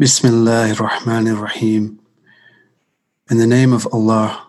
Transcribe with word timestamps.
Bismillah 0.00 0.70
ar-Rahman 0.70 1.28
ar-Rahim. 1.28 2.00
In 3.30 3.36
the 3.36 3.46
name 3.46 3.74
of 3.74 3.86
Allah, 3.92 4.46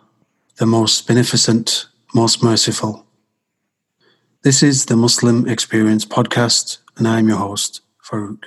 the 0.55 0.65
most 0.65 1.05
beneficent, 1.05 1.87
most 2.15 2.41
merciful. 2.41 3.05
This 4.43 4.63
is 4.63 4.85
the 4.85 4.95
Muslim 4.95 5.45
Experience 5.49 6.05
podcast, 6.05 6.77
and 6.95 7.05
I 7.05 7.19
am 7.19 7.27
your 7.27 7.39
host, 7.39 7.81
Farouk. 8.01 8.45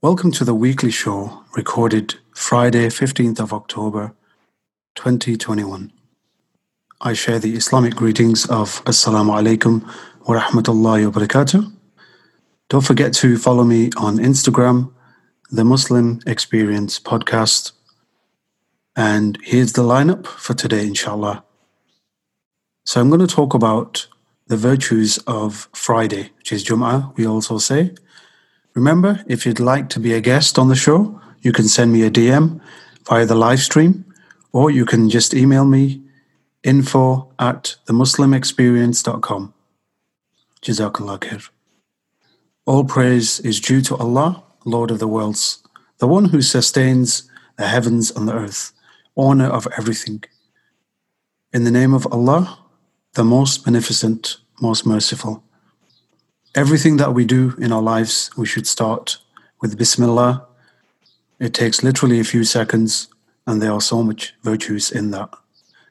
Welcome 0.00 0.30
to 0.38 0.44
the 0.44 0.54
weekly 0.54 0.92
show 0.92 1.42
recorded 1.56 2.14
Friday, 2.32 2.86
15th 2.86 3.40
of 3.40 3.52
October, 3.52 4.14
2021. 4.94 5.90
I 7.00 7.12
share 7.12 7.40
the 7.40 7.56
Islamic 7.56 7.96
greetings 7.96 8.46
of 8.46 8.84
Assalamu 8.84 9.34
alaikum 9.34 9.82
wa 10.28 10.40
rahmatullahi 10.40 11.10
wa 11.10 11.20
barakatuh. 11.20 11.72
Don't 12.68 12.86
forget 12.86 13.12
to 13.14 13.36
follow 13.36 13.64
me 13.64 13.90
on 13.96 14.18
Instagram 14.18 14.92
the 15.50 15.64
Muslim 15.64 16.20
Experience 16.26 16.98
podcast. 16.98 17.72
And 18.96 19.38
here's 19.42 19.74
the 19.74 19.82
lineup 19.82 20.26
for 20.26 20.54
today, 20.54 20.86
inshallah. 20.86 21.44
So 22.84 23.00
I'm 23.00 23.08
going 23.10 23.20
to 23.20 23.32
talk 23.32 23.54
about 23.54 24.08
the 24.48 24.56
virtues 24.56 25.18
of 25.26 25.68
Friday, 25.72 26.30
which 26.38 26.52
is 26.52 26.64
Jum'ah, 26.64 27.16
we 27.16 27.26
also 27.26 27.58
say. 27.58 27.94
Remember, 28.74 29.24
if 29.26 29.46
you'd 29.46 29.60
like 29.60 29.88
to 29.90 30.00
be 30.00 30.12
a 30.14 30.20
guest 30.20 30.58
on 30.58 30.68
the 30.68 30.76
show, 30.76 31.20
you 31.42 31.52
can 31.52 31.68
send 31.68 31.92
me 31.92 32.02
a 32.02 32.10
DM 32.10 32.60
via 33.04 33.24
the 33.24 33.34
live 33.34 33.60
stream, 33.60 34.04
or 34.52 34.70
you 34.70 34.84
can 34.84 35.08
just 35.08 35.32
email 35.32 35.64
me 35.64 36.02
info 36.64 37.32
at 37.38 37.76
themuslimexperience.com. 37.86 39.54
Jazakallah 40.62 41.18
khair. 41.20 41.48
All 42.64 42.84
praise 42.84 43.38
is 43.40 43.60
due 43.60 43.80
to 43.82 43.96
Allah 43.96 44.42
Lord 44.66 44.90
of 44.90 44.98
the 44.98 45.08
worlds, 45.08 45.62
the 45.98 46.08
one 46.08 46.26
who 46.26 46.42
sustains 46.42 47.30
the 47.56 47.68
heavens 47.68 48.10
and 48.10 48.28
the 48.28 48.34
earth, 48.34 48.72
owner 49.16 49.46
of 49.46 49.66
everything. 49.78 50.24
In 51.52 51.64
the 51.64 51.70
name 51.70 51.94
of 51.94 52.06
Allah, 52.12 52.58
the 53.14 53.24
most 53.24 53.64
beneficent, 53.64 54.38
most 54.60 54.84
merciful. 54.84 55.44
Everything 56.54 56.96
that 56.96 57.14
we 57.14 57.24
do 57.24 57.54
in 57.58 57.72
our 57.72 57.80
lives, 57.80 58.30
we 58.36 58.44
should 58.44 58.66
start 58.66 59.18
with 59.60 59.78
Bismillah. 59.78 60.46
It 61.38 61.54
takes 61.54 61.82
literally 61.82 62.18
a 62.18 62.24
few 62.24 62.44
seconds, 62.44 63.08
and 63.46 63.62
there 63.62 63.72
are 63.72 63.80
so 63.80 64.02
much 64.02 64.34
virtues 64.42 64.90
in 64.90 65.12
that, 65.12 65.30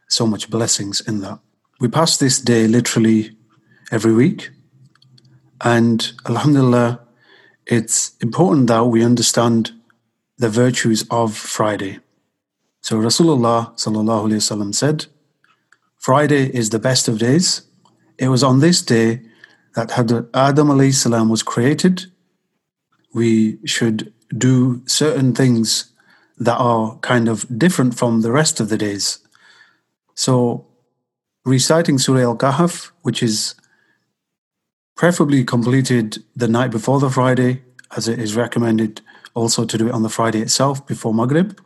so 0.10 0.28
much 0.28 0.50
blessings 0.50 1.02
in 1.02 1.22
that. 1.22 1.40
We 1.80 1.88
pass 1.88 2.18
this 2.18 2.40
day 2.40 2.68
literally 2.68 3.38
every 3.90 4.14
week, 4.14 4.52
and 5.62 6.12
Alhamdulillah, 6.28 7.05
it's 7.66 8.16
important 8.22 8.68
that 8.68 8.86
we 8.86 9.04
understand 9.04 9.72
the 10.38 10.50
virtues 10.50 11.06
of 11.10 11.36
Friday. 11.36 12.00
So 12.82 12.98
Rasulullah 12.98 13.76
sallallahu 13.76 14.76
said, 14.76 15.08
Friday 15.98 16.56
is 16.56 16.70
the 16.70 16.80
best 16.80 17.08
of 17.08 17.18
days. 17.18 17.64
It 18.20 18.28
was 18.28 18.44
on 18.44 18.60
this 18.60 18.82
day 18.82 19.22
that 19.76 19.98
Adam 19.98 20.68
alayhi 20.68 20.94
salam 20.94 21.30
was 21.30 21.42
created. 21.42 22.06
We 23.14 23.58
should 23.66 24.14
do 24.38 24.84
certain 24.86 25.34
things 25.34 25.92
that 26.38 26.58
are 26.58 26.98
kind 27.00 27.28
of 27.28 27.46
different 27.58 27.98
from 27.98 28.22
the 28.22 28.32
rest 28.32 28.60
of 28.60 28.70
the 28.70 28.78
days. 28.78 29.20
So 30.14 30.68
reciting 31.44 31.98
Surah 31.98 32.22
Al-Kahf, 32.22 32.92
which 33.02 33.24
is 33.24 33.56
preferably 34.96 35.44
completed 35.44 36.24
the 36.36 36.48
night 36.48 36.72
before 36.72 37.00
the 37.00 37.10
Friday, 37.10 37.64
as 37.96 38.08
it 38.08 38.20
is 38.20 38.36
recommended 38.36 39.02
also 39.34 39.66
to 39.66 39.78
do 39.78 39.88
it 39.88 39.94
on 39.94 40.04
the 40.04 40.10
Friday 40.10 40.42
itself 40.42 40.86
before 40.88 41.14
Maghrib. 41.14 41.60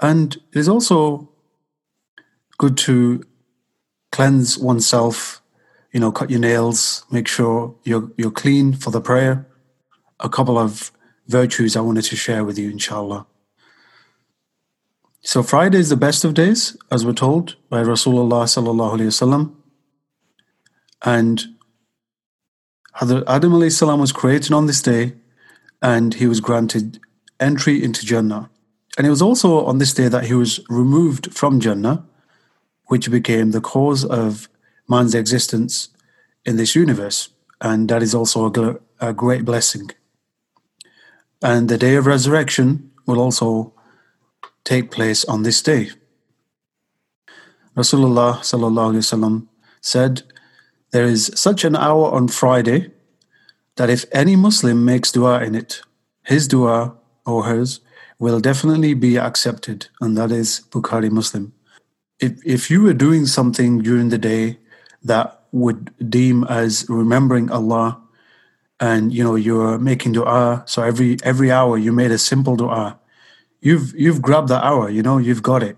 And 0.00 0.34
it 0.52 0.58
is 0.58 0.68
also 0.68 1.28
good 2.58 2.76
to 2.78 3.22
cleanse 4.10 4.58
oneself, 4.58 5.42
you 5.92 6.00
know, 6.00 6.10
cut 6.10 6.30
your 6.30 6.40
nails, 6.40 7.04
make 7.10 7.28
sure 7.28 7.74
you're, 7.84 8.10
you're 8.16 8.30
clean 8.30 8.72
for 8.72 8.90
the 8.90 9.00
prayer. 9.00 9.46
A 10.20 10.28
couple 10.28 10.58
of 10.58 10.90
virtues 11.28 11.76
I 11.76 11.80
wanted 11.80 12.04
to 12.04 12.16
share 12.16 12.44
with 12.44 12.58
you, 12.58 12.70
inshallah. 12.70 13.26
So 15.20 15.42
Friday 15.42 15.78
is 15.78 15.88
the 15.88 15.96
best 15.96 16.24
of 16.24 16.34
days, 16.34 16.76
as 16.90 17.04
we're 17.04 17.12
told 17.12 17.56
by 17.68 17.82
Rasulullah 17.82 18.44
sallallahu 18.44 18.98
alaihi 18.98 19.08
wasallam. 19.08 19.54
And 21.02 21.53
Adam 23.00 23.70
salam 23.70 24.00
was 24.00 24.12
created 24.12 24.52
on 24.52 24.66
this 24.66 24.80
day 24.80 25.14
and 25.82 26.14
he 26.14 26.26
was 26.26 26.40
granted 26.40 27.00
entry 27.40 27.82
into 27.82 28.06
Jannah. 28.06 28.50
And 28.96 29.06
it 29.06 29.10
was 29.10 29.22
also 29.22 29.64
on 29.64 29.78
this 29.78 29.92
day 29.92 30.08
that 30.08 30.26
he 30.26 30.34
was 30.34 30.60
removed 30.68 31.34
from 31.34 31.58
Jannah, 31.58 32.06
which 32.86 33.10
became 33.10 33.50
the 33.50 33.60
cause 33.60 34.04
of 34.04 34.48
man's 34.88 35.14
existence 35.14 35.88
in 36.44 36.56
this 36.56 36.76
universe. 36.76 37.30
And 37.60 37.88
that 37.88 38.02
is 38.02 38.14
also 38.14 38.52
a, 38.52 38.78
a 39.00 39.12
great 39.12 39.44
blessing. 39.44 39.90
And 41.42 41.68
the 41.68 41.78
day 41.78 41.96
of 41.96 42.06
resurrection 42.06 42.92
will 43.06 43.20
also 43.20 43.72
take 44.62 44.90
place 44.90 45.24
on 45.24 45.42
this 45.42 45.60
day. 45.60 45.90
Rasulullah 47.76 48.44
said, 49.80 50.22
there 50.94 51.06
is 51.06 51.28
such 51.34 51.64
an 51.64 51.74
hour 51.74 52.08
on 52.12 52.28
Friday 52.28 52.88
that 53.74 53.90
if 53.90 54.04
any 54.12 54.36
Muslim 54.36 54.84
makes 54.84 55.10
dua 55.10 55.42
in 55.42 55.56
it, 55.56 55.82
his 56.22 56.46
dua 56.46 56.94
or 57.26 57.42
hers 57.42 57.80
will 58.20 58.38
definitely 58.38 58.94
be 58.94 59.18
accepted, 59.18 59.88
and 60.00 60.16
that 60.16 60.30
is 60.30 60.62
Bukhari 60.70 61.10
Muslim. 61.10 61.52
If, 62.20 62.34
if 62.46 62.70
you 62.70 62.80
were 62.82 62.92
doing 62.94 63.26
something 63.26 63.82
during 63.82 64.10
the 64.10 64.18
day 64.18 64.60
that 65.02 65.42
would 65.50 65.90
deem 66.08 66.44
as 66.44 66.86
remembering 66.88 67.50
Allah, 67.50 68.00
and 68.78 69.12
you 69.12 69.24
know 69.24 69.34
you're 69.34 69.78
making 69.78 70.12
dua, 70.12 70.62
so 70.66 70.84
every 70.84 71.16
every 71.24 71.50
hour 71.50 71.76
you 71.76 71.90
made 71.90 72.12
a 72.12 72.18
simple 72.18 72.54
dua, 72.54 73.00
you've 73.60 73.92
you've 73.98 74.22
grabbed 74.22 74.46
that 74.50 74.62
hour, 74.62 74.88
you 74.90 75.02
know 75.02 75.18
you've 75.18 75.42
got 75.42 75.64
it. 75.64 75.76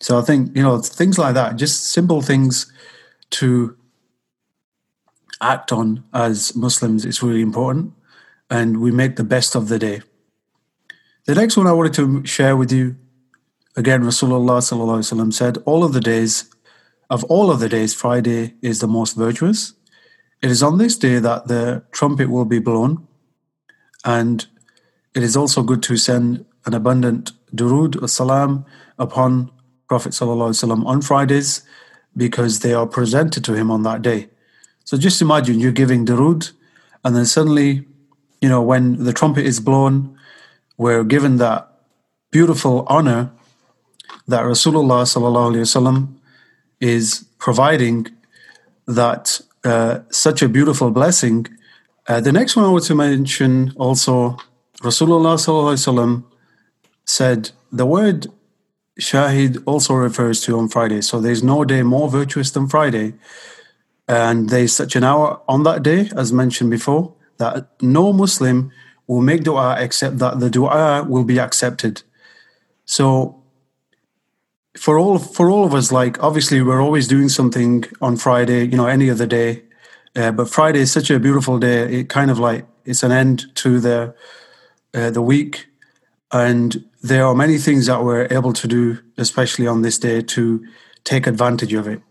So 0.00 0.18
I 0.18 0.22
think 0.22 0.56
you 0.56 0.64
know 0.64 0.80
things 0.80 1.16
like 1.16 1.34
that, 1.34 1.54
just 1.54 1.92
simple 1.92 2.22
things 2.22 2.66
to 3.38 3.76
act 5.42 5.72
on 5.72 6.04
as 6.14 6.56
Muslims 6.56 7.04
is 7.04 7.22
really 7.22 7.42
important, 7.42 7.92
and 8.48 8.80
we 8.80 8.90
make 8.90 9.16
the 9.16 9.24
best 9.24 9.54
of 9.54 9.68
the 9.68 9.78
day. 9.78 10.00
The 11.26 11.34
next 11.34 11.56
one 11.56 11.66
I 11.66 11.72
wanted 11.72 11.94
to 11.94 12.24
share 12.24 12.56
with 12.56 12.72
you, 12.72 12.96
again, 13.76 14.02
Rasulullah 14.02 15.32
said, 15.32 15.58
all 15.64 15.84
of 15.84 15.92
the 15.92 16.00
days, 16.00 16.50
of 17.10 17.24
all 17.24 17.50
of 17.50 17.60
the 17.60 17.68
days, 17.68 17.94
Friday 17.94 18.54
is 18.62 18.80
the 18.80 18.88
most 18.88 19.16
virtuous. 19.16 19.74
It 20.40 20.50
is 20.50 20.62
on 20.62 20.78
this 20.78 20.96
day 20.96 21.18
that 21.18 21.46
the 21.46 21.84
trumpet 21.92 22.30
will 22.30 22.44
be 22.44 22.58
blown, 22.58 23.06
and 24.04 24.46
it 25.14 25.22
is 25.22 25.36
also 25.36 25.62
good 25.62 25.82
to 25.84 25.96
send 25.96 26.44
an 26.66 26.74
abundant 26.74 27.32
durood 27.54 28.02
or 28.02 28.08
salam 28.08 28.64
upon 28.98 29.50
Prophet 29.88 30.20
on 30.22 31.02
Fridays 31.02 31.62
because 32.16 32.60
they 32.60 32.72
are 32.72 32.86
presented 32.86 33.44
to 33.44 33.54
him 33.54 33.70
on 33.70 33.82
that 33.82 34.02
day. 34.02 34.28
So 34.92 34.98
just 34.98 35.22
imagine 35.22 35.58
you're 35.58 35.72
giving 35.72 36.04
Darood, 36.04 36.52
and 37.02 37.16
then 37.16 37.24
suddenly, 37.24 37.86
you 38.42 38.48
know, 38.50 38.60
when 38.60 39.04
the 39.04 39.14
trumpet 39.14 39.46
is 39.46 39.58
blown, 39.58 40.18
we're 40.76 41.02
given 41.02 41.38
that 41.38 41.66
beautiful 42.30 42.84
honor 42.88 43.32
that 44.28 44.42
Rasulullah 44.42 45.04
sallallahu 45.08 46.08
is 46.78 47.24
providing 47.38 48.08
that 48.86 49.40
uh, 49.64 50.00
such 50.10 50.42
a 50.42 50.48
beautiful 50.50 50.90
blessing. 50.90 51.46
Uh, 52.06 52.20
the 52.20 52.30
next 52.30 52.54
one 52.54 52.66
I 52.66 52.68
want 52.68 52.84
to 52.84 52.94
mention 52.94 53.72
also, 53.76 54.36
Rasulullah 54.82 55.38
sallallahu 55.40 56.22
said 57.06 57.52
the 57.72 57.86
word 57.86 58.26
shahid 59.00 59.62
also 59.64 59.94
refers 59.94 60.42
to 60.42 60.58
on 60.58 60.68
Friday. 60.68 61.00
So 61.00 61.18
there's 61.18 61.42
no 61.42 61.64
day 61.64 61.82
more 61.82 62.10
virtuous 62.10 62.50
than 62.50 62.68
Friday. 62.68 63.14
And 64.08 64.50
there's 64.50 64.74
such 64.74 64.96
an 64.96 65.04
hour 65.04 65.40
on 65.48 65.62
that 65.62 65.82
day, 65.82 66.10
as 66.16 66.32
mentioned 66.32 66.70
before, 66.70 67.14
that 67.38 67.68
no 67.80 68.12
Muslim 68.12 68.72
will 69.06 69.22
make 69.22 69.44
dua 69.44 69.76
except 69.78 70.18
that 70.18 70.40
the 70.40 70.50
dua 70.50 71.04
will 71.08 71.24
be 71.24 71.38
accepted. 71.38 72.02
So 72.84 73.42
for 74.76 74.98
all 74.98 75.18
for 75.18 75.50
all 75.50 75.64
of 75.64 75.74
us, 75.74 75.92
like 75.92 76.22
obviously 76.22 76.62
we're 76.62 76.82
always 76.82 77.08
doing 77.08 77.28
something 77.28 77.84
on 78.00 78.16
Friday, 78.16 78.64
you 78.64 78.76
know, 78.76 78.86
any 78.86 79.10
other 79.10 79.26
day. 79.26 79.62
Uh, 80.14 80.32
but 80.32 80.48
Friday 80.48 80.80
is 80.80 80.92
such 80.92 81.10
a 81.10 81.18
beautiful 81.18 81.58
day. 81.58 82.00
It 82.00 82.08
kind 82.08 82.30
of 82.30 82.38
like 82.38 82.66
it's 82.84 83.02
an 83.02 83.12
end 83.12 83.54
to 83.56 83.80
the 83.80 84.14
uh, 84.94 85.10
the 85.10 85.22
week, 85.22 85.68
and 86.30 86.84
there 87.02 87.24
are 87.24 87.34
many 87.34 87.58
things 87.58 87.86
that 87.86 88.04
we're 88.04 88.28
able 88.30 88.52
to 88.52 88.68
do, 88.68 88.98
especially 89.16 89.66
on 89.66 89.82
this 89.82 89.98
day, 89.98 90.20
to 90.22 90.66
take 91.04 91.26
advantage 91.26 91.72
of 91.72 91.86
it. 91.88 92.02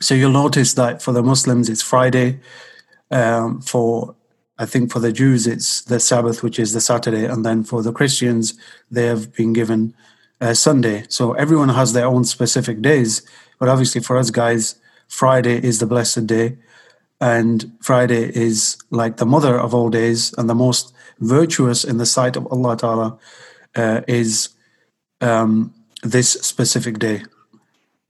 So 0.00 0.14
you'll 0.14 0.32
notice 0.32 0.74
that 0.74 1.02
for 1.02 1.12
the 1.12 1.22
Muslims, 1.22 1.68
it's 1.68 1.82
Friday. 1.82 2.40
Um, 3.10 3.60
for 3.60 4.14
I 4.58 4.66
think 4.66 4.92
for 4.92 4.98
the 4.98 5.12
Jews, 5.12 5.46
it's 5.46 5.82
the 5.82 6.00
Sabbath, 6.00 6.42
which 6.42 6.58
is 6.58 6.72
the 6.72 6.80
Saturday. 6.80 7.24
And 7.24 7.44
then 7.44 7.64
for 7.64 7.82
the 7.82 7.92
Christians, 7.92 8.54
they 8.90 9.06
have 9.06 9.34
been 9.34 9.52
given 9.52 9.94
uh, 10.40 10.54
Sunday. 10.54 11.04
So 11.08 11.32
everyone 11.32 11.70
has 11.70 11.92
their 11.92 12.06
own 12.06 12.24
specific 12.24 12.82
days. 12.82 13.22
But 13.58 13.68
obviously, 13.68 14.00
for 14.00 14.16
us 14.16 14.30
guys, 14.30 14.76
Friday 15.08 15.62
is 15.64 15.78
the 15.78 15.86
blessed 15.86 16.26
day. 16.26 16.58
And 17.20 17.72
Friday 17.80 18.34
is 18.34 18.78
like 18.90 19.18
the 19.18 19.26
mother 19.26 19.58
of 19.58 19.74
all 19.74 19.90
days 19.90 20.32
and 20.38 20.48
the 20.48 20.54
most 20.54 20.94
virtuous 21.20 21.84
in 21.84 21.98
the 21.98 22.06
sight 22.06 22.36
of 22.36 22.46
Allah 22.50 22.76
Ta'ala 22.76 23.18
uh, 23.74 24.00
is 24.08 24.48
um, 25.20 25.74
this 26.02 26.32
specific 26.32 26.98
day. 26.98 27.22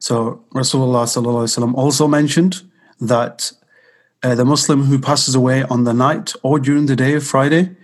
So 0.01 0.45
Rasulullah 0.55 1.75
also 1.75 2.09
mentioned 2.09 2.63
that 3.01 3.53
uh, 4.23 4.35
the 4.35 4.45
Muslim 4.45 4.85
who 4.85 4.99
passes 4.99 5.35
away 5.35 5.63
on 5.65 5.85
the 5.85 5.93
night 5.95 6.33
or 6.43 6.59
during 6.59 6.87
the 6.87 6.97
day 6.97 7.15
of 7.15 7.25
Friday, 7.25 7.77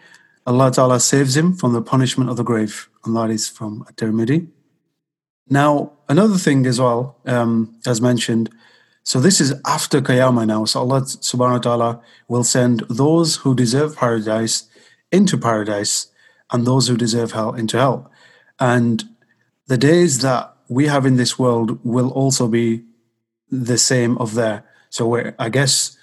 Allah 0.47 0.73
Ta'ala 0.73 0.99
saves 0.99 1.37
him 1.37 1.55
from 1.55 1.73
the 1.73 1.83
punishment 1.83 2.31
of 2.31 2.37
the 2.37 2.43
grave. 2.43 2.89
And 3.05 3.15
that 3.17 3.31
is 3.31 3.49
from 3.49 3.85
At-Tirmidhi. 3.89 4.49
Now, 5.49 5.93
another 6.09 6.37
thing 6.39 6.67
as 6.67 6.81
well, 6.81 7.19
um, 7.27 7.79
as 7.87 8.01
mentioned, 8.01 8.51
so 9.05 9.21
this 9.21 9.41
is 9.41 9.55
after 9.65 10.01
Qiyamah 10.01 10.47
now. 10.47 10.65
So 10.65 10.81
Allah 10.81 11.03
subhanahu 11.03 11.53
wa 11.53 11.59
ta'ala 11.59 12.01
will 12.29 12.45
send 12.45 12.81
those 12.89 13.37
who 13.37 13.55
deserve 13.55 13.95
paradise 13.95 14.65
into 15.13 15.39
paradise 15.39 16.09
and 16.51 16.67
those 16.67 16.89
who 16.89 16.97
deserve 16.97 17.33
hell 17.33 17.55
into 17.55 17.77
hell. 17.77 18.11
And 18.59 19.05
the 19.69 19.79
days 19.79 20.23
that 20.23 20.56
we 20.69 20.87
have 20.87 21.07
in 21.07 21.17
this 21.17 21.39
world 21.39 21.79
will 21.85 22.11
also 22.11 22.49
be 22.49 22.83
the 23.51 23.79
same 23.79 24.19
of 24.19 24.35
there. 24.35 24.65
So 24.91 25.07
we're, 25.07 25.35
I 25.39 25.49
guess 25.49 25.97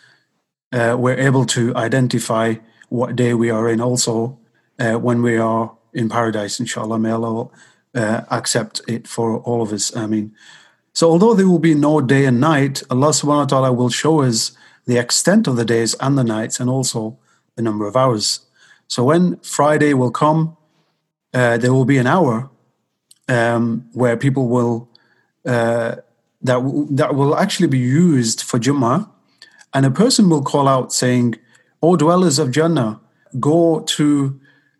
uh, 0.71 0.95
we're 0.97 1.19
able 1.19 1.45
to 1.47 1.75
identify 1.75 2.55
what 2.89 3.15
day 3.15 3.33
we 3.33 3.49
are 3.49 3.69
in 3.69 3.81
also 3.81 4.39
uh, 4.79 4.93
when 4.93 5.21
we 5.21 5.37
are 5.37 5.75
in 5.93 6.09
paradise, 6.09 6.59
inshallah. 6.59 6.99
May 6.99 7.11
Allah 7.11 7.49
uh, 7.95 8.21
accept 8.31 8.81
it 8.87 9.07
for 9.07 9.39
all 9.39 9.61
of 9.61 9.71
us. 9.71 9.95
I 9.95 10.07
mean, 10.07 10.33
so 10.93 11.09
although 11.09 11.33
there 11.33 11.47
will 11.47 11.59
be 11.59 11.75
no 11.75 12.01
day 12.01 12.25
and 12.25 12.39
night, 12.39 12.83
Allah 12.89 13.09
subhanahu 13.09 13.37
wa 13.37 13.45
ta'ala 13.45 13.73
will 13.73 13.89
show 13.89 14.21
us 14.21 14.55
the 14.85 14.97
extent 14.97 15.47
of 15.47 15.55
the 15.55 15.65
days 15.65 15.95
and 15.99 16.17
the 16.17 16.23
nights 16.23 16.59
and 16.59 16.69
also 16.69 17.17
the 17.55 17.61
number 17.61 17.87
of 17.87 17.95
hours. 17.95 18.41
So 18.87 19.03
when 19.03 19.37
Friday 19.37 19.93
will 19.93 20.11
come, 20.11 20.57
uh, 21.33 21.57
there 21.57 21.73
will 21.73 21.85
be 21.85 21.97
an 21.97 22.07
hour 22.07 22.49
um, 23.27 23.87
where 23.93 24.17
people 24.17 24.47
will 24.47 24.89
uh, 25.45 25.95
that 26.41 26.55
w- 26.55 26.87
that 26.91 27.15
will 27.15 27.35
actually 27.35 27.67
be 27.67 27.79
used 27.79 28.41
for 28.41 28.59
Jummah, 28.59 29.09
and 29.73 29.85
a 29.85 29.91
person 29.91 30.29
will 30.29 30.43
call 30.43 30.67
out 30.67 30.93
saying, 30.93 31.35
"O 31.81 31.95
dwellers 31.95 32.39
of 32.39 32.51
Jannah, 32.51 32.99
go 33.39 33.81
to 33.81 34.39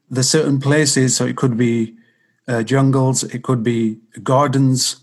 the 0.09 0.23
certain 0.23 0.59
places." 0.59 1.15
So 1.15 1.25
it 1.25 1.35
could 1.35 1.57
be 1.57 1.95
uh, 2.47 2.63
jungles, 2.63 3.23
it 3.23 3.43
could 3.43 3.63
be 3.63 3.99
gardens, 4.21 4.97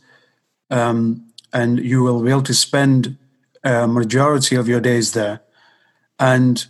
um, 0.71 1.27
and 1.53 1.79
you 1.79 2.03
will 2.03 2.23
be 2.23 2.31
able 2.31 2.43
to 2.43 2.55
spend 2.55 3.17
a 3.65 3.87
majority 3.87 4.57
of 4.57 4.69
your 4.69 4.81
days 4.81 5.13
there, 5.13 5.41
and 6.19 6.67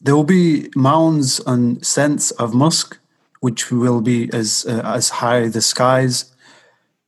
there 0.00 0.16
will 0.16 0.24
be 0.24 0.70
mounds 0.74 1.40
and 1.46 1.84
scents 1.86 2.32
of 2.32 2.54
musk 2.54 2.98
which 3.42 3.72
will 3.72 4.00
be 4.00 4.30
as 4.32 4.64
uh, 4.68 4.82
as 4.84 5.08
high 5.20 5.48
the 5.48 5.60
skies, 5.60 6.32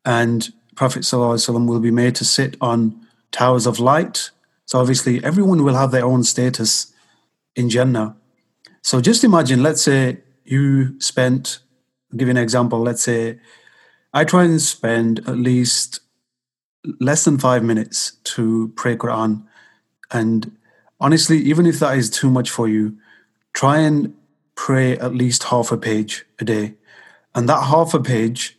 and 0.04 0.52
Prophet 0.74 1.02
ﷺ 1.02 1.68
will 1.68 1.78
be 1.78 1.92
made 1.92 2.16
to 2.16 2.24
sit 2.24 2.56
on 2.60 3.06
towers 3.30 3.66
of 3.66 3.78
light. 3.78 4.30
So 4.66 4.80
obviously, 4.80 5.22
everyone 5.22 5.62
will 5.62 5.76
have 5.76 5.92
their 5.92 6.04
own 6.04 6.24
status 6.24 6.92
in 7.54 7.70
Jannah. 7.70 8.16
So 8.82 9.00
just 9.00 9.22
imagine, 9.22 9.62
let's 9.62 9.82
say 9.82 10.18
you 10.44 11.00
spent, 11.00 11.60
I'll 12.10 12.18
give 12.18 12.26
you 12.26 12.32
an 12.32 12.36
example. 12.36 12.80
Let's 12.80 13.04
say 13.04 13.38
I 14.12 14.24
try 14.24 14.42
and 14.42 14.60
spend 14.60 15.20
at 15.28 15.38
least 15.38 16.00
less 16.98 17.24
than 17.24 17.38
five 17.38 17.62
minutes 17.62 18.16
to 18.34 18.72
pray 18.74 18.96
Quran, 18.96 19.44
and 20.10 20.50
honestly, 20.98 21.38
even 21.38 21.64
if 21.64 21.78
that 21.78 21.96
is 21.96 22.10
too 22.10 22.28
much 22.28 22.50
for 22.50 22.66
you, 22.66 22.98
try 23.52 23.78
and 23.78 24.16
pray 24.54 24.96
at 24.98 25.14
least 25.14 25.44
half 25.44 25.72
a 25.72 25.76
page 25.76 26.24
a 26.38 26.44
day. 26.44 26.74
And 27.34 27.48
that 27.48 27.64
half 27.64 27.94
a 27.94 28.00
page 28.00 28.56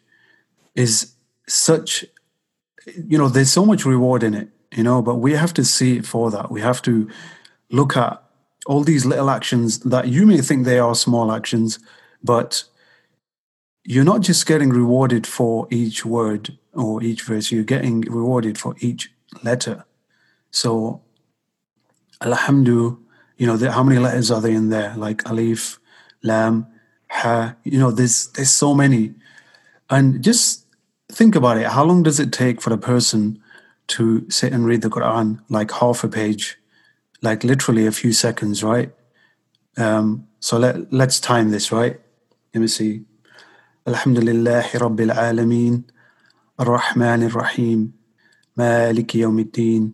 is 0.76 1.14
such, 1.48 2.06
you 3.08 3.18
know, 3.18 3.30
there's 3.30 3.52
so 3.52 3.66
much 3.66 3.86
reward 3.86 4.24
in 4.24 4.34
it, 4.34 4.50
you 4.72 4.84
know, 4.84 5.02
but 5.02 5.16
we 5.16 5.34
have 5.34 5.54
to 5.54 5.64
see 5.64 5.98
it 5.98 6.06
for 6.06 6.32
that. 6.32 6.52
We 6.52 6.62
have 6.62 6.82
to 6.84 7.10
look 7.72 7.96
at 7.96 8.22
all 8.66 8.84
these 8.84 9.06
little 9.06 9.30
actions 9.30 9.80
that 9.80 10.08
you 10.08 10.26
may 10.26 10.42
think 10.42 10.66
they 10.66 10.80
are 10.80 10.96
small 10.96 11.32
actions, 11.32 11.80
but 12.24 12.64
you're 13.84 14.04
not 14.04 14.22
just 14.22 14.46
getting 14.46 14.70
rewarded 14.70 15.28
for 15.28 15.68
each 15.70 16.06
word 16.06 16.58
or 16.74 17.02
each 17.04 17.22
verse, 17.22 17.52
you're 17.52 17.64
getting 17.64 18.02
rewarded 18.02 18.58
for 18.58 18.76
each 18.80 19.12
letter. 19.44 19.86
So, 20.52 21.02
Alhamdulillah, 22.22 22.98
you 23.38 23.48
know, 23.48 23.58
how 23.70 23.84
many 23.84 24.00
letters 24.00 24.32
are 24.32 24.42
there 24.42 24.52
in 24.52 24.70
there? 24.70 24.96
Like 24.98 25.28
Alif, 25.30 25.80
lam, 26.25 26.67
ha. 27.09 27.57
You 27.65 27.79
know, 27.79 27.91
there's 27.91 28.29
there's 28.29 28.51
so 28.51 28.75
many, 28.75 29.15
and 29.89 30.23
just 30.23 30.67
think 31.13 31.35
about 31.35 31.59
it. 31.59 31.67
How 31.67 31.85
long 31.85 32.03
does 32.03 32.21
it 32.21 32.33
take 32.33 32.61
for 32.61 32.73
a 32.73 32.79
person 32.79 33.41
to 33.89 34.29
sit 34.31 34.53
and 34.53 34.65
read 34.65 34.83
the 34.83 34.91
Quran? 34.91 35.41
Like 35.49 35.71
half 35.73 36.05
a 36.05 36.09
page, 36.09 36.59
like 37.23 37.45
literally 37.45 37.87
a 37.87 37.93
few 37.93 38.13
seconds, 38.13 38.63
right? 38.63 38.93
Um, 39.77 40.27
so 40.41 40.59
let 40.59 40.93
let's 40.93 41.21
time 41.21 41.51
this, 41.51 41.73
right? 41.73 42.01
Let 42.55 42.61
me 42.61 42.69
see. 42.69 43.05
الحمد 43.89 44.19
لله 44.19 44.67
رب 44.75 45.01
العالمين 45.01 45.83
الرحمن 46.61 47.23
الرحيم 47.23 47.93
مالك 48.57 49.15
يوم 49.15 49.39
الدين 49.39 49.93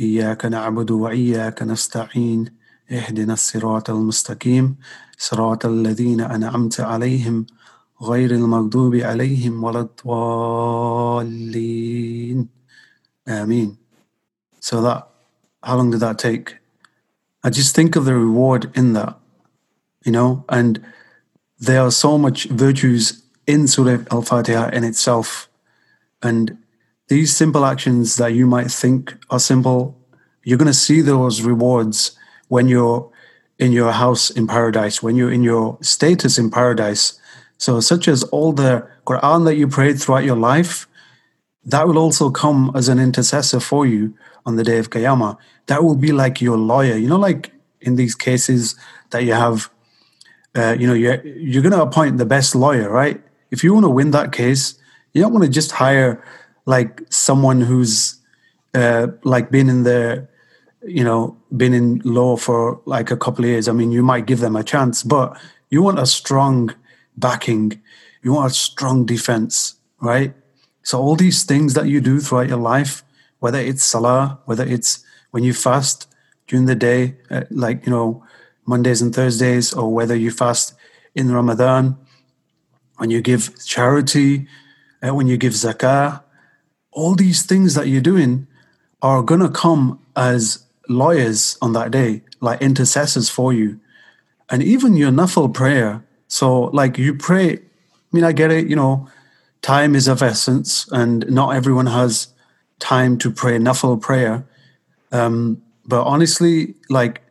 إياك 0.00 0.46
نعبد 0.46 0.90
وإياك 0.90 1.62
نستعين 1.62 2.55
اهدنا 2.90 3.32
الصراط 3.32 3.90
المستقيم 3.90 4.76
صراط 5.18 5.66
الذين 5.66 6.20
أنعمت 6.20 6.80
عليهم 6.80 7.46
غير 8.02 8.30
المغضوب 8.30 8.94
عليهم 8.94 9.64
ولا 9.64 9.80
الضالين 11.40 12.48
آمين 13.28 13.76
So 14.60 14.80
that, 14.82 15.08
how 15.62 15.76
long 15.76 15.90
did 15.90 16.00
that 16.00 16.18
take? 16.18 16.58
I 17.42 17.50
just 17.50 17.74
think 17.74 17.96
of 17.96 18.04
the 18.04 18.14
reward 18.14 18.70
in 18.76 18.92
that, 18.92 19.18
you 20.04 20.12
know, 20.12 20.44
and 20.48 20.80
there 21.58 21.80
are 21.80 21.90
so 21.90 22.16
much 22.16 22.44
virtues 22.44 23.22
in 23.46 23.66
Surah 23.66 24.04
Al-Fatiha 24.12 24.68
in 24.68 24.84
itself. 24.84 25.48
And 26.22 26.58
these 27.08 27.34
simple 27.34 27.64
actions 27.64 28.16
that 28.16 28.34
you 28.34 28.46
might 28.46 28.70
think 28.70 29.16
are 29.30 29.40
simple, 29.40 29.98
you're 30.44 30.58
going 30.58 30.66
to 30.66 30.74
see 30.74 31.00
those 31.00 31.42
rewards 31.42 32.15
when 32.47 32.67
you're 32.67 33.11
in 33.59 33.71
your 33.71 33.91
house 33.91 34.29
in 34.29 34.47
paradise, 34.47 35.01
when 35.01 35.15
you're 35.15 35.31
in 35.31 35.43
your 35.43 35.77
status 35.81 36.37
in 36.37 36.51
paradise. 36.51 37.19
So, 37.57 37.79
such 37.79 38.07
as 38.07 38.23
all 38.25 38.53
the 38.53 38.87
Quran 39.05 39.45
that 39.45 39.55
you 39.55 39.67
prayed 39.67 39.99
throughout 39.99 40.23
your 40.23 40.35
life, 40.35 40.87
that 41.65 41.87
will 41.87 41.97
also 41.97 42.29
come 42.29 42.71
as 42.75 42.87
an 42.87 42.99
intercessor 42.99 43.59
for 43.59 43.85
you 43.85 44.13
on 44.45 44.55
the 44.55 44.63
day 44.63 44.77
of 44.77 44.89
Qiyamah. 44.89 45.37
That 45.65 45.83
will 45.83 45.95
be 45.95 46.11
like 46.11 46.39
your 46.39 46.57
lawyer. 46.57 46.95
You 46.95 47.07
know, 47.09 47.17
like 47.17 47.51
in 47.81 47.95
these 47.95 48.15
cases 48.15 48.75
that 49.09 49.23
you 49.23 49.33
have, 49.33 49.69
uh, 50.55 50.75
you 50.79 50.87
know, 50.87 50.93
you're, 50.93 51.25
you're 51.25 51.63
going 51.63 51.73
to 51.73 51.81
appoint 51.81 52.17
the 52.17 52.25
best 52.25 52.55
lawyer, 52.55 52.89
right? 52.89 53.21
If 53.51 53.63
you 53.63 53.73
want 53.73 53.85
to 53.85 53.89
win 53.89 54.11
that 54.11 54.31
case, 54.31 54.79
you 55.13 55.21
don't 55.21 55.33
want 55.33 55.45
to 55.45 55.51
just 55.51 55.71
hire 55.71 56.23
like 56.65 57.01
someone 57.09 57.61
who's 57.61 58.19
uh, 58.73 59.07
like 59.23 59.51
been 59.51 59.69
in 59.69 59.83
the 59.83 60.27
you 60.83 61.03
know, 61.03 61.37
been 61.55 61.73
in 61.73 62.01
law 62.03 62.37
for 62.37 62.81
like 62.85 63.11
a 63.11 63.17
couple 63.17 63.43
of 63.43 63.49
years, 63.49 63.67
I 63.67 63.73
mean, 63.73 63.91
you 63.91 64.03
might 64.03 64.25
give 64.25 64.39
them 64.39 64.55
a 64.55 64.63
chance, 64.63 65.03
but 65.03 65.37
you 65.69 65.81
want 65.81 65.99
a 65.99 66.05
strong 66.05 66.73
backing, 67.17 67.81
you 68.21 68.33
want 68.33 68.51
a 68.51 68.55
strong 68.55 69.05
defense, 69.05 69.75
right? 70.01 70.33
So, 70.83 71.01
all 71.01 71.15
these 71.15 71.43
things 71.43 71.73
that 71.73 71.87
you 71.87 71.99
do 71.99 72.19
throughout 72.19 72.49
your 72.49 72.59
life, 72.59 73.03
whether 73.39 73.59
it's 73.59 73.83
salah, 73.83 74.39
whether 74.45 74.63
it's 74.63 75.03
when 75.31 75.43
you 75.43 75.53
fast 75.53 76.07
during 76.47 76.65
the 76.65 76.75
day, 76.75 77.17
uh, 77.29 77.43
like, 77.49 77.85
you 77.85 77.91
know, 77.91 78.23
Mondays 78.65 79.01
and 79.01 79.13
Thursdays, 79.13 79.73
or 79.73 79.93
whether 79.93 80.15
you 80.15 80.31
fast 80.31 80.73
in 81.15 81.31
Ramadan, 81.31 81.97
when 82.97 83.09
you 83.09 83.21
give 83.21 83.53
charity, 83.65 84.47
uh, 85.05 85.13
when 85.13 85.27
you 85.27 85.37
give 85.37 85.53
zakah, 85.53 86.23
all 86.91 87.15
these 87.15 87.45
things 87.45 87.75
that 87.75 87.87
you're 87.87 88.01
doing 88.01 88.47
are 89.01 89.21
going 89.21 89.41
to 89.41 89.49
come 89.49 89.99
as 90.15 90.66
lawyers 90.89 91.57
on 91.61 91.73
that 91.73 91.91
day, 91.91 92.21
like 92.39 92.61
intercessors 92.61 93.29
for 93.29 93.53
you. 93.53 93.79
And 94.49 94.63
even 94.63 94.95
your 94.95 95.11
nafil 95.11 95.53
prayer. 95.53 96.03
So, 96.27 96.65
like 96.65 96.97
you 96.97 97.13
pray, 97.13 97.53
I 97.53 97.59
mean, 98.11 98.23
I 98.23 98.31
get 98.31 98.51
it, 98.51 98.67
you 98.67 98.75
know, 98.75 99.07
time 99.61 99.95
is 99.95 100.07
of 100.07 100.21
essence, 100.21 100.87
and 100.91 101.29
not 101.29 101.55
everyone 101.55 101.87
has 101.87 102.27
time 102.79 103.17
to 103.19 103.31
pray 103.31 103.57
nafil 103.57 104.01
prayer. 104.01 104.45
Um, 105.11 105.61
but 105.85 106.03
honestly, 106.03 106.75
like 106.89 107.21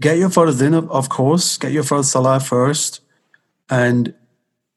get 0.00 0.18
your 0.18 0.30
farz 0.30 0.62
in, 0.62 0.74
of 0.74 1.08
course, 1.08 1.58
get 1.58 1.72
your 1.72 1.82
farz 1.82 2.06
salah 2.06 2.40
first, 2.40 3.00
and 3.68 4.14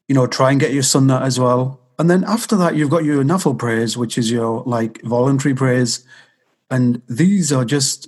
you 0.07 0.15
know 0.15 0.27
try 0.27 0.51
and 0.51 0.59
get 0.59 0.73
your 0.73 0.83
sunnah 0.83 1.19
as 1.21 1.39
well. 1.39 1.79
And 1.99 2.09
then 2.09 2.23
after 2.23 2.55
that, 2.57 2.75
you've 2.75 2.89
got 2.89 3.03
your 3.03 3.23
nafil 3.23 3.57
prayers, 3.57 3.95
which 3.95 4.17
is 4.17 4.31
your 4.31 4.63
like 4.65 5.01
voluntary 5.03 5.55
prayers, 5.55 6.03
and 6.73 7.03
these 7.07 7.53
are 7.53 7.65
just 7.65 8.07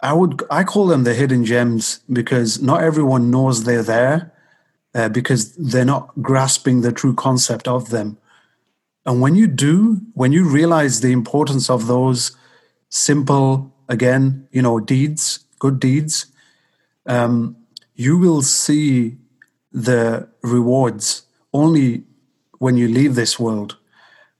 I 0.00 0.12
would 0.12 0.42
I 0.48 0.62
call 0.62 0.86
them 0.86 1.02
the 1.04 1.14
hidden 1.14 1.44
gems 1.44 2.00
because 2.12 2.62
not 2.62 2.82
everyone 2.82 3.32
knows 3.32 3.64
they're 3.64 3.82
there 3.82 4.32
uh, 4.94 5.08
because 5.08 5.54
they're 5.56 5.84
not 5.84 6.10
grasping 6.20 6.80
the 6.80 6.92
true 6.92 7.14
concept 7.14 7.66
of 7.66 7.90
them. 7.90 8.18
And 9.04 9.20
when 9.20 9.34
you 9.34 9.48
do, 9.48 10.00
when 10.14 10.30
you 10.30 10.48
realize 10.48 11.00
the 11.00 11.10
importance 11.10 11.68
of 11.68 11.88
those 11.88 12.36
simple, 12.88 13.74
again, 13.88 14.46
you 14.52 14.62
know, 14.62 14.78
deeds, 14.78 15.40
good 15.58 15.80
deeds, 15.80 16.26
um, 17.06 17.56
you 17.94 18.18
will 18.18 18.42
see 18.42 19.18
the 19.72 20.28
rewards 20.42 21.22
only 21.52 22.04
when 22.58 22.76
you 22.76 22.86
leave 22.86 23.16
this 23.16 23.38
world. 23.40 23.78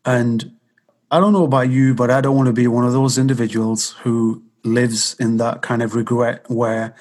And 0.05 0.53
I 1.13 1.21
don't 1.21 1.35
know 1.35 1.45
about 1.45 1.69
you, 1.69 1.95
but 1.95 2.11
I 2.11 2.23
don't 2.23 2.35
want 2.35 2.47
to 2.47 2.55
be 2.55 2.67
one 2.67 2.87
of 2.87 2.95
those 2.95 3.19
individuals 3.19 3.91
who 4.03 4.43
lives 4.65 5.15
in 5.21 5.37
that 5.37 5.61
kind 5.61 5.83
of 5.83 5.95
regret 5.95 6.49
where 6.49 6.95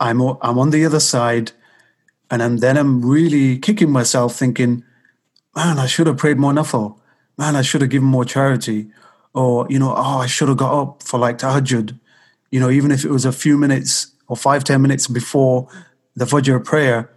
I'm 0.00 0.18
I'm 0.40 0.58
on 0.58 0.70
the 0.70 0.86
other 0.86 0.98
side, 0.98 1.52
and 2.30 2.42
I'm, 2.42 2.56
then 2.56 2.78
I'm 2.78 3.04
really 3.04 3.58
kicking 3.58 3.90
myself, 3.90 4.34
thinking, 4.34 4.82
"Man, 5.54 5.78
I 5.78 5.84
should 5.84 6.06
have 6.06 6.16
prayed 6.16 6.38
more 6.38 6.52
nafil. 6.52 6.98
Man, 7.36 7.54
I 7.54 7.60
should 7.60 7.82
have 7.82 7.90
given 7.90 8.08
more 8.08 8.24
charity, 8.24 8.88
or 9.34 9.66
you 9.68 9.78
know, 9.78 9.94
oh, 9.94 10.20
I 10.20 10.26
should 10.26 10.48
have 10.48 10.56
got 10.56 10.72
up 10.80 11.02
for 11.02 11.20
like 11.20 11.36
tahajjud. 11.36 12.00
You 12.50 12.60
know, 12.60 12.70
even 12.70 12.90
if 12.90 13.04
it 13.04 13.10
was 13.10 13.26
a 13.26 13.32
few 13.32 13.58
minutes 13.58 14.12
or 14.26 14.38
five 14.38 14.64
ten 14.64 14.80
minutes 14.80 15.06
before 15.06 15.68
the 16.16 16.24
fajr 16.24 16.64
prayer." 16.64 17.10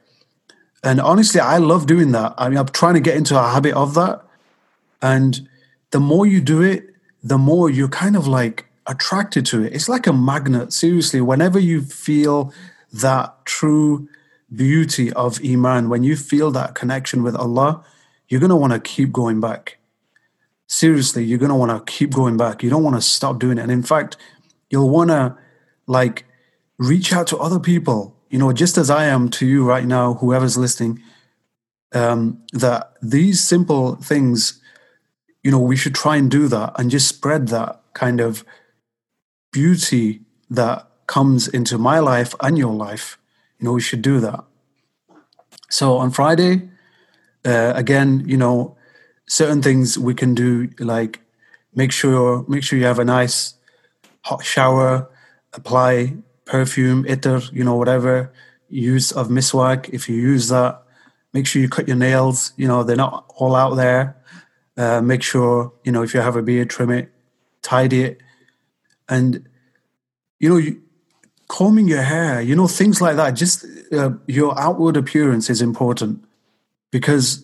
And 0.83 0.99
honestly, 0.99 1.39
I 1.39 1.57
love 1.57 1.87
doing 1.87 2.11
that. 2.11 2.33
I 2.37 2.49
mean, 2.49 2.57
I'm 2.57 2.67
trying 2.67 2.95
to 2.95 2.99
get 2.99 3.15
into 3.15 3.39
a 3.39 3.47
habit 3.47 3.75
of 3.75 3.93
that, 3.93 4.23
and 5.01 5.47
the 5.91 5.99
more 5.99 6.25
you 6.25 6.41
do 6.41 6.61
it, 6.61 6.85
the 7.23 7.37
more 7.37 7.69
you're 7.69 7.87
kind 7.87 8.15
of 8.15 8.27
like 8.27 8.65
attracted 8.85 9.45
to 9.47 9.63
it. 9.63 9.73
It's 9.73 9.89
like 9.89 10.07
a 10.07 10.13
magnet. 10.13 10.73
Seriously, 10.73 11.21
whenever 11.21 11.59
you 11.59 11.81
feel 11.81 12.53
that 12.93 13.45
true 13.45 14.07
beauty 14.53 15.11
of 15.13 15.39
Iman, 15.43 15.89
when 15.89 16.03
you 16.03 16.15
feel 16.15 16.51
that 16.51 16.75
connection 16.75 17.23
with 17.23 17.35
Allah, 17.35 17.83
you're 18.29 18.39
going 18.39 18.49
to 18.49 18.55
want 18.55 18.73
to 18.73 18.79
keep 18.79 19.11
going 19.11 19.39
back. 19.39 19.77
Seriously, 20.67 21.23
you're 21.23 21.39
going 21.39 21.49
to 21.49 21.55
want 21.55 21.71
to 21.71 21.91
keep 21.91 22.13
going 22.13 22.37
back. 22.37 22.63
You 22.63 22.69
don't 22.69 22.83
want 22.83 22.95
to 22.95 23.01
stop 23.01 23.39
doing 23.39 23.57
it. 23.57 23.61
And 23.61 23.71
in 23.71 23.83
fact, 23.83 24.17
you'll 24.69 24.89
want 24.89 25.09
to 25.09 25.37
like 25.85 26.25
reach 26.77 27.13
out 27.13 27.27
to 27.27 27.37
other 27.37 27.59
people, 27.59 28.15
you 28.29 28.37
know, 28.37 28.51
just 28.51 28.77
as 28.77 28.89
I 28.89 29.05
am 29.05 29.29
to 29.31 29.45
you 29.45 29.63
right 29.63 29.85
now, 29.85 30.15
whoever's 30.15 30.57
listening, 30.57 31.01
um, 31.93 32.43
that 32.53 32.93
these 33.01 33.41
simple 33.41 33.95
things, 33.95 34.61
you 35.47 35.51
know, 35.51 35.61
we 35.61 35.77
should 35.77 35.95
try 35.95 36.17
and 36.17 36.29
do 36.29 36.49
that 36.49 36.73
and 36.77 36.91
just 36.91 37.07
spread 37.07 37.47
that 37.47 37.79
kind 37.93 38.19
of 38.19 38.43
beauty 39.53 40.19
that 40.49 40.85
comes 41.07 41.47
into 41.47 41.77
my 41.77 41.99
life 41.99 42.35
and 42.41 42.57
your 42.57 42.73
life, 42.73 43.17
you 43.57 43.63
know, 43.65 43.71
we 43.71 43.79
should 43.79 44.01
do 44.01 44.19
that. 44.19 44.43
So 45.69 45.95
on 45.99 46.11
Friday, 46.11 46.67
uh, 47.45 47.71
again, 47.75 48.25
you 48.27 48.35
know, 48.35 48.75
certain 49.25 49.61
things 49.61 49.97
we 49.97 50.13
can 50.13 50.35
do 50.35 50.69
like 50.79 51.21
make 51.73 51.93
sure 51.93 52.43
make 52.49 52.63
sure 52.63 52.77
you 52.77 52.83
have 52.83 52.99
a 52.99 53.05
nice 53.05 53.53
hot 54.25 54.43
shower, 54.43 55.09
apply 55.53 56.17
perfume, 56.43 57.05
itar, 57.05 57.49
you 57.53 57.63
know, 57.63 57.75
whatever 57.75 58.33
use 58.67 59.13
of 59.13 59.29
miswak. 59.29 59.87
If 59.93 60.09
you 60.09 60.17
use 60.17 60.49
that, 60.49 60.83
make 61.31 61.47
sure 61.47 61.61
you 61.61 61.69
cut 61.69 61.87
your 61.87 61.95
nails. 61.95 62.51
You 62.57 62.67
know, 62.67 62.83
they're 62.83 62.97
not 62.97 63.31
all 63.37 63.55
out 63.55 63.75
there. 63.75 64.17
Uh, 64.77 65.01
make 65.01 65.23
sure 65.23 65.73
you 65.83 65.91
know 65.91 66.03
if 66.03 66.13
you 66.13 66.21
have 66.21 66.35
a 66.35 66.41
beard, 66.41 66.69
trim 66.69 66.91
it, 66.91 67.11
tidy 67.63 68.03
it, 68.03 68.21
and 69.09 69.47
you 70.39 70.47
know 70.47 70.57
you, 70.57 70.81
combing 71.47 71.87
your 71.87 72.01
hair 72.01 72.41
you 72.41 72.53
know 72.53 72.67
things 72.67 72.99
like 72.99 73.15
that 73.15 73.31
just 73.31 73.65
uh, 73.93 74.11
your 74.27 74.57
outward 74.59 74.95
appearance 74.95 75.49
is 75.49 75.61
important. 75.61 76.23
Because 76.91 77.43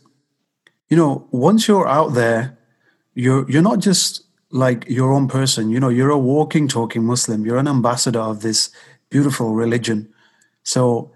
you 0.90 0.96
know 0.96 1.28
once 1.32 1.68
you're 1.68 1.88
out 1.88 2.14
there 2.14 2.58
you're 3.16 3.50
you're 3.50 3.64
not 3.64 3.80
just 3.80 4.24
like 4.52 4.86
your 4.88 5.12
own 5.12 5.28
person. 5.28 5.72
You 5.72 5.80
know 5.80 5.90
you're 5.90 6.12
a 6.12 6.18
walking 6.18 6.68
talking 6.68 7.04
muslim. 7.04 7.46
You're 7.46 7.58
an 7.58 7.68
ambassador 7.68 8.20
of 8.20 8.42
this 8.42 8.70
beautiful 9.10 9.56
religion. 9.56 10.14
So 10.62 11.12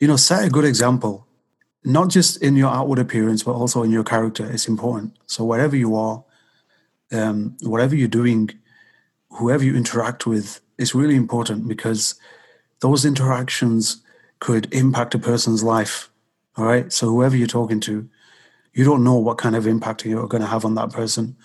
you 0.00 0.08
know 0.08 0.16
set 0.16 0.46
a 0.46 0.50
good 0.50 0.64
example 0.64 1.27
not 1.88 2.08
just 2.08 2.42
in 2.42 2.54
your 2.56 2.70
outward 2.70 2.98
appearance 2.98 3.42
but 3.42 3.52
also 3.52 3.82
in 3.82 3.90
your 3.90 4.04
character 4.04 4.48
it's 4.50 4.68
important 4.68 5.16
so 5.26 5.44
wherever 5.44 5.76
you 5.76 5.96
are 5.96 6.24
um, 7.12 7.56
whatever 7.62 7.96
you're 7.96 8.08
doing 8.08 8.50
whoever 9.30 9.64
you 9.64 9.74
interact 9.76 10.26
with 10.26 10.60
is 10.78 10.94
really 10.94 11.16
important 11.16 11.68
because 11.68 12.14
those 12.80 13.04
interactions 13.04 14.02
could 14.40 14.72
impact 14.72 15.14
a 15.14 15.18
person's 15.18 15.62
life. 15.62 16.10
All 16.56 16.64
right. 16.64 16.92
So 16.92 17.08
whoever 17.08 17.36
you're 17.36 17.46
talking 17.46 17.80
to, 17.80 18.08
you 18.72 18.84
don't 18.84 19.04
know 19.04 19.16
what 19.16 19.38
kind 19.38 19.56
of 19.56 19.66
impact 19.66 20.04
you're 20.04 20.28
going 20.28 20.42
to 20.42 20.48
have 20.48 20.64
on 20.64 20.74
that 20.76 20.92
person. 20.92 21.36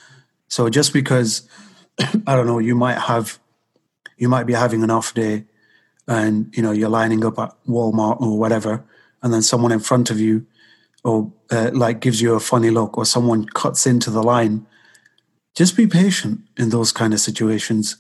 So 0.48 0.70
just 0.70 0.94
because 0.94 1.48
I 2.28 2.36
don't 2.36 2.48
know, 2.48 2.60
you 2.60 2.76
might 2.76 3.00
have, 3.00 3.40
you 4.18 4.30
might 4.30 4.46
be 4.46 4.54
having 4.54 4.84
an 4.84 4.92
off 4.92 5.14
day, 5.14 5.46
and 6.06 6.54
you 6.56 6.62
know 6.62 6.72
you're 6.72 6.90
lining 6.90 7.26
up 7.26 7.40
at 7.40 7.54
Walmart 7.68 8.20
or 8.22 8.38
whatever, 8.38 8.84
and 9.24 9.34
then 9.34 9.42
someone 9.42 9.72
in 9.72 9.80
front 9.80 10.12
of 10.12 10.20
you, 10.20 10.46
or 11.04 11.32
uh, 11.50 11.72
like 11.74 12.00
gives 12.00 12.22
you 12.22 12.36
a 12.36 12.40
funny 12.40 12.70
look, 12.70 12.98
or 12.98 13.06
someone 13.06 13.46
cuts 13.46 13.88
into 13.88 14.12
the 14.12 14.22
line 14.22 14.68
just 15.56 15.78
be 15.78 15.88
patient 15.88 16.42
in 16.58 16.70
those 16.70 16.92
kind 16.92 17.14
of 17.14 17.20
situations. 17.20 17.98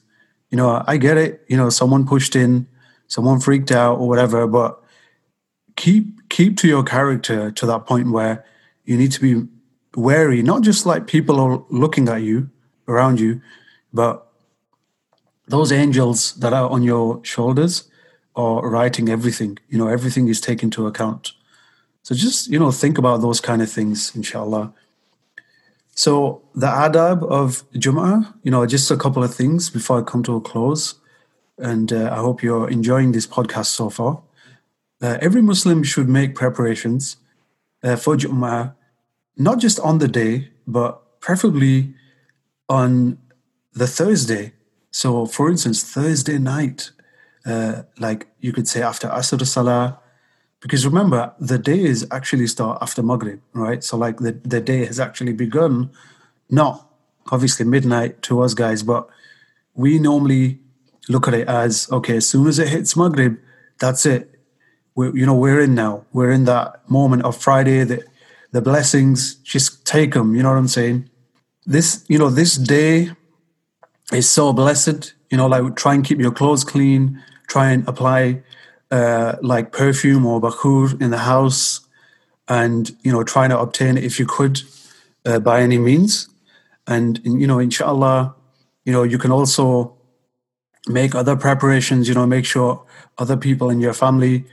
You 0.49 0.57
know, 0.57 0.83
I 0.87 0.97
get 0.97 1.17
it. 1.17 1.43
You 1.47 1.57
know, 1.57 1.69
someone 1.69 2.05
pushed 2.05 2.35
in, 2.35 2.67
someone 3.07 3.39
freaked 3.39 3.71
out 3.71 3.99
or 3.99 4.07
whatever, 4.07 4.47
but 4.47 4.81
keep 5.75 6.29
keep 6.29 6.57
to 6.57 6.67
your 6.67 6.83
character 6.83 7.51
to 7.51 7.65
that 7.65 7.85
point 7.85 8.11
where 8.11 8.43
you 8.85 8.97
need 8.97 9.11
to 9.11 9.21
be 9.21 9.47
wary, 9.95 10.41
not 10.41 10.61
just 10.61 10.85
like 10.85 11.07
people 11.07 11.39
are 11.39 11.63
looking 11.69 12.09
at 12.09 12.21
you 12.21 12.49
around 12.87 13.19
you, 13.19 13.41
but 13.93 14.27
those 15.47 15.71
angels 15.71 16.33
that 16.35 16.53
are 16.53 16.69
on 16.69 16.81
your 16.81 17.23
shoulders 17.23 17.87
are 18.35 18.67
writing 18.67 19.09
everything. 19.09 19.57
You 19.69 19.77
know, 19.77 19.87
everything 19.87 20.27
is 20.27 20.41
taken 20.41 20.67
into 20.67 20.87
account. 20.87 21.33
So 22.03 22.15
just, 22.15 22.49
you 22.49 22.59
know, 22.59 22.71
think 22.71 22.97
about 22.97 23.21
those 23.21 23.39
kind 23.39 23.61
of 23.61 23.71
things, 23.71 24.15
inshallah. 24.15 24.73
So 25.95 26.41
the 26.55 26.67
adab 26.67 27.23
of 27.29 27.69
Jum'ah, 27.73 28.33
you 28.43 28.51
know, 28.51 28.65
just 28.65 28.91
a 28.91 28.97
couple 28.97 29.23
of 29.23 29.33
things 29.33 29.69
before 29.69 29.99
I 29.99 30.03
come 30.03 30.23
to 30.23 30.35
a 30.35 30.41
close. 30.41 30.95
And 31.57 31.93
uh, 31.93 32.09
I 32.11 32.17
hope 32.17 32.41
you're 32.41 32.69
enjoying 32.69 33.11
this 33.11 33.27
podcast 33.27 33.67
so 33.67 33.89
far. 33.89 34.21
Uh, 35.01 35.17
every 35.21 35.41
Muslim 35.41 35.83
should 35.83 36.09
make 36.09 36.33
preparations 36.33 37.17
uh, 37.83 37.95
for 37.95 38.17
Jum'ah, 38.17 38.73
not 39.37 39.59
just 39.59 39.79
on 39.79 39.99
the 39.99 40.07
day, 40.07 40.49
but 40.65 41.19
preferably 41.21 41.93
on 42.67 43.17
the 43.73 43.87
Thursday. 43.87 44.53
So, 44.91 45.25
for 45.25 45.49
instance, 45.49 45.83
Thursday 45.83 46.37
night, 46.37 46.91
uh, 47.45 47.83
like 47.99 48.27
you 48.39 48.51
could 48.53 48.67
say 48.67 48.81
after 48.81 49.07
Asr 49.07 49.45
Salah, 49.45 49.99
because 50.63 50.85
remember, 50.85 51.33
the 51.39 51.59
days 51.59 52.05
actually 52.09 52.47
start 52.47 52.77
after 52.81 53.03
Maghrib, 53.03 53.41
right? 53.51 53.83
So, 53.83 53.97
like, 53.97 54.19
the, 54.19 54.31
the 54.31 54.61
day 54.61 54.85
has 54.85 54.97
actually 54.97 55.33
begun, 55.33 55.91
not 56.49 56.87
obviously 57.31 57.65
midnight 57.65 58.21
to 58.23 58.41
us 58.41 58.53
guys, 58.53 58.81
but 58.81 59.09
we 59.73 59.99
normally 59.99 60.59
look 61.09 61.27
at 61.27 61.33
it 61.33 61.49
as 61.49 61.91
okay, 61.91 62.17
as 62.17 62.29
soon 62.29 62.47
as 62.47 62.59
it 62.59 62.69
hits 62.69 62.95
Maghrib, 62.95 63.37
that's 63.79 64.05
it. 64.05 64.39
we 64.95 65.11
you 65.19 65.25
know, 65.25 65.35
we're 65.35 65.59
in 65.59 65.75
now. 65.75 66.05
We're 66.13 66.31
in 66.31 66.45
that 66.45 66.89
moment 66.89 67.23
of 67.23 67.35
Friday, 67.35 67.83
the, 67.83 68.05
the 68.51 68.61
blessings, 68.61 69.35
just 69.35 69.85
take 69.85 70.13
them, 70.13 70.33
you 70.33 70.43
know 70.43 70.49
what 70.49 70.57
I'm 70.57 70.69
saying? 70.69 71.09
This, 71.65 72.05
you 72.07 72.17
know, 72.17 72.29
this 72.29 72.55
day 72.55 73.11
is 74.13 74.29
so 74.29 74.53
blessed, 74.53 75.13
you 75.29 75.37
know, 75.37 75.47
like 75.47 75.75
try 75.75 75.93
and 75.93 76.05
keep 76.05 76.19
your 76.19 76.31
clothes 76.31 76.63
clean, 76.63 77.21
try 77.53 77.69
and 77.69 77.87
apply 77.87 78.41
uh, 78.89 79.35
like 79.41 79.71
perfume 79.71 80.25
or 80.25 80.41
bakhur 80.41 80.99
in 81.01 81.09
the 81.11 81.23
house 81.33 81.81
and 82.47 82.91
you 83.05 83.11
know 83.13 83.23
trying 83.23 83.51
to 83.53 83.59
obtain 83.65 83.97
it 83.97 84.03
if 84.03 84.19
you 84.19 84.25
could 84.25 84.55
uh, 85.25 85.39
by 85.39 85.61
any 85.61 85.77
means. 85.77 86.29
And 86.87 87.19
you 87.23 87.47
know 87.47 87.59
inshallah 87.59 88.35
you 88.85 88.93
know 88.93 89.03
you 89.03 89.19
can 89.23 89.31
also 89.31 89.95
make 90.99 91.15
other 91.15 91.35
preparations 91.35 92.09
you 92.09 92.15
know 92.17 92.27
make 92.27 92.45
sure 92.53 92.71
other 93.17 93.37
people 93.37 93.69
in 93.73 93.79
your 93.79 93.93
family 93.93 94.43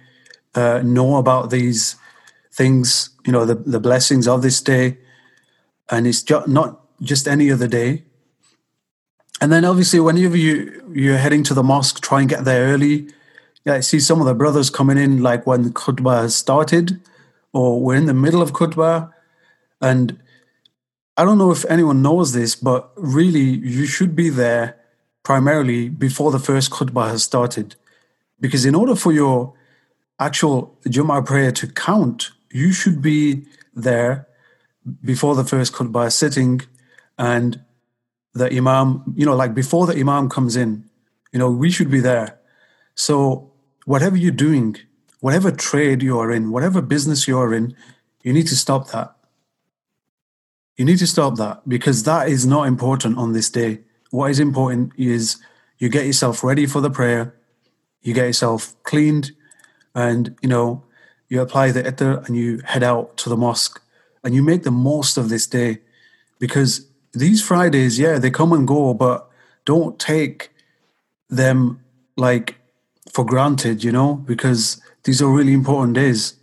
uh, 0.54 0.78
know 0.96 1.16
about 1.16 1.50
these 1.50 1.96
things 2.52 3.10
you 3.26 3.32
know 3.32 3.44
the, 3.50 3.56
the 3.74 3.80
blessings 3.80 4.28
of 4.28 4.42
this 4.42 4.60
day. 4.62 4.98
And 5.92 6.06
it's 6.06 6.22
just 6.22 6.46
not 6.46 6.70
just 7.00 7.26
any 7.26 7.50
other 7.50 7.66
day 7.80 8.04
and 9.40 9.52
then 9.52 9.64
obviously 9.64 10.00
whenever 10.00 10.36
you 10.36 10.82
you're 10.92 11.18
heading 11.18 11.42
to 11.42 11.54
the 11.54 11.62
mosque 11.62 12.00
try 12.00 12.20
and 12.20 12.28
get 12.28 12.44
there 12.44 12.72
early 12.72 13.08
Yeah, 13.64 13.74
I 13.74 13.80
see 13.80 14.00
some 14.00 14.20
of 14.20 14.26
the 14.26 14.34
brothers 14.34 14.70
coming 14.70 14.96
in 14.96 15.22
like 15.22 15.46
when 15.46 15.72
khutbah 15.72 16.22
has 16.22 16.34
started, 16.34 16.98
or 17.52 17.80
we're 17.80 17.96
in 17.96 18.06
the 18.06 18.14
middle 18.14 18.40
of 18.40 18.52
khutbah, 18.52 19.12
and 19.82 20.18
I 21.16 21.24
don't 21.26 21.36
know 21.36 21.50
if 21.50 21.66
anyone 21.66 22.00
knows 22.00 22.32
this, 22.32 22.56
but 22.56 22.90
really 22.96 23.40
you 23.40 23.84
should 23.84 24.16
be 24.16 24.30
there 24.30 24.76
primarily 25.22 25.90
before 25.90 26.30
the 26.32 26.38
first 26.38 26.70
khutbah 26.70 27.10
has 27.10 27.22
started, 27.22 27.76
because 28.40 28.64
in 28.64 28.74
order 28.74 28.96
for 28.96 29.12
your 29.12 29.52
actual 30.18 30.78
Jummah 30.86 31.24
prayer 31.26 31.52
to 31.52 31.66
count, 31.66 32.30
you 32.50 32.72
should 32.72 33.02
be 33.02 33.44
there 33.74 34.26
before 35.04 35.34
the 35.34 35.44
first 35.44 35.74
khutbah 35.74 36.10
sitting 36.10 36.62
and 37.18 37.60
the 38.34 38.54
imam, 38.54 39.02
you 39.16 39.26
know, 39.26 39.34
like 39.34 39.54
before 39.54 39.86
the 39.86 39.98
imam 39.98 40.28
comes 40.28 40.56
in, 40.56 40.84
you 41.32 41.38
know, 41.38 41.50
we 41.50 41.70
should 41.70 41.90
be 41.90 42.00
there. 42.00 42.38
So 42.94 43.50
whatever 43.84 44.16
you're 44.16 44.32
doing, 44.32 44.76
whatever 45.20 45.50
trade 45.50 46.02
you 46.02 46.18
are 46.18 46.30
in, 46.30 46.50
whatever 46.50 46.80
business 46.80 47.26
you 47.26 47.38
are 47.38 47.52
in, 47.54 47.74
you 48.22 48.32
need 48.32 48.46
to 48.48 48.56
stop 48.56 48.88
that. 48.90 49.14
You 50.76 50.84
need 50.84 50.98
to 50.98 51.06
stop 51.06 51.36
that 51.36 51.68
because 51.68 52.04
that 52.04 52.28
is 52.28 52.46
not 52.46 52.66
important 52.66 53.18
on 53.18 53.32
this 53.32 53.50
day. 53.50 53.80
What 54.10 54.30
is 54.30 54.40
important 54.40 54.92
is 54.96 55.36
you 55.78 55.88
get 55.88 56.06
yourself 56.06 56.42
ready 56.42 56.66
for 56.66 56.80
the 56.80 56.90
prayer, 56.90 57.34
you 58.02 58.14
get 58.14 58.26
yourself 58.26 58.74
cleaned, 58.82 59.32
and 59.94 60.36
you 60.42 60.48
know, 60.48 60.84
you 61.28 61.40
apply 61.40 61.70
the 61.70 61.82
itar 61.82 62.26
and 62.26 62.36
you 62.36 62.60
head 62.64 62.82
out 62.82 63.16
to 63.18 63.28
the 63.28 63.36
mosque 63.36 63.80
and 64.24 64.34
you 64.34 64.42
make 64.42 64.62
the 64.62 64.70
most 64.70 65.16
of 65.16 65.28
this 65.28 65.46
day 65.46 65.78
because 66.38 66.86
these 67.12 67.42
Fridays, 67.42 67.98
yeah, 67.98 68.18
they 68.18 68.30
come 68.30 68.52
and 68.52 68.66
go, 68.66 68.94
but 68.94 69.28
don't 69.64 69.98
take 69.98 70.50
them 71.28 71.82
like 72.16 72.56
for 73.10 73.24
granted, 73.24 73.82
you 73.82 73.92
know, 73.92 74.14
because 74.14 74.80
these 75.04 75.20
are 75.22 75.28
really 75.28 75.52
important 75.52 75.94
days 75.94 76.34